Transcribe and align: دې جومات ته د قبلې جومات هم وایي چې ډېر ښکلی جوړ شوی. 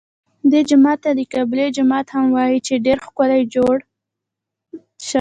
دې 0.51 0.61
جومات 0.69 0.99
ته 1.03 1.11
د 1.19 1.21
قبلې 1.33 1.65
جومات 1.75 2.07
هم 2.13 2.25
وایي 2.35 2.59
چې 2.67 2.83
ډېر 2.85 2.97
ښکلی 3.05 3.41
جوړ 3.55 3.75
شوی. 3.85 3.89